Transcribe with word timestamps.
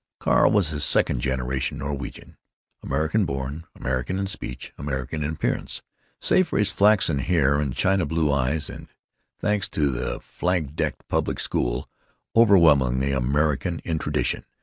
Carl 0.19 0.49
was 0.51 0.83
second 0.83 1.19
generation 1.19 1.77
Norwegian; 1.77 2.35
American 2.81 3.23
born, 3.23 3.67
American 3.75 4.17
in 4.17 4.25
speech, 4.25 4.73
American 4.75 5.23
in 5.23 5.33
appearance, 5.33 5.83
save 6.19 6.47
for 6.47 6.57
his 6.57 6.71
flaxen 6.71 7.19
hair 7.19 7.59
and 7.59 7.75
china 7.75 8.03
blue 8.03 8.31
eyes; 8.33 8.67
and, 8.67 8.87
thanks 9.37 9.69
to 9.69 9.91
the 9.91 10.19
flag 10.19 10.75
decked 10.75 11.07
public 11.07 11.39
school, 11.39 11.87
overwhelmingly 12.35 13.11
American 13.11 13.77
in 13.85 13.99
tradition. 13.99 14.43